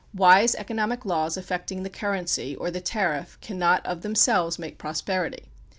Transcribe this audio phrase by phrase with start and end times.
[0.15, 5.51] Wise economic laws affecting the currency or the tariff cannot of themselves make prosperity.